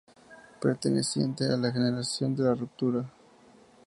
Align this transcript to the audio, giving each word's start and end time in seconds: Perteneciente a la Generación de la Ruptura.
Perteneciente 0.59 1.45
a 1.45 1.55
la 1.57 1.71
Generación 1.71 2.35
de 2.35 2.43
la 2.45 2.55
Ruptura. 2.55 3.07